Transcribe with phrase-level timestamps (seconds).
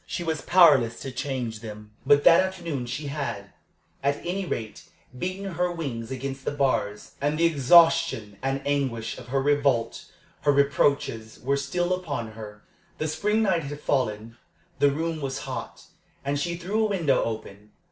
[0.07, 3.53] She was powerless to change them; but that afternoon she had,
[4.01, 4.85] at any rate,
[5.15, 10.05] beaten her wings against the bars, and the exhaustion and anguish of her revolt,
[10.41, 12.63] her reproaches, were still upon her.
[12.97, 14.37] The spring night had fallen.
[14.79, 15.85] The room was hot,
[16.25, 17.69] and she threw a window open.